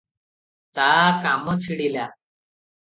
ତା 0.79 0.87
କାମ 1.27 1.57
ଛିଡ଼ିଲା। 1.67 2.11